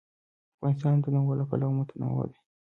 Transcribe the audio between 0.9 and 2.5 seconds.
د تنوع له پلوه متنوع دی.